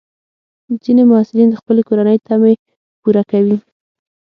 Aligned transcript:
ځینې 0.83 1.03
محصلین 1.09 1.47
د 1.51 1.55
خپلې 1.61 1.81
کورنۍ 1.89 2.17
تمې 2.27 2.53
پوره 3.01 3.23
کوي. 3.31 3.57